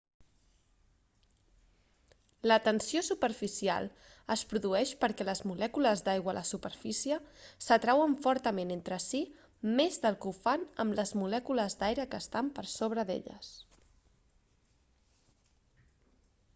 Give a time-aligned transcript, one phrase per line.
[2.51, 3.89] la tensió superficial
[4.35, 7.19] es produeix perquè les molècules d'aigua a la superfície
[7.67, 9.21] s'atrauen fortament entre sí
[9.83, 13.53] més del que ho fan amb les molècules d'aire que estan per sobre d'elles